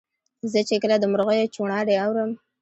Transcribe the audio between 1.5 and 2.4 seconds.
چوڼاری اورم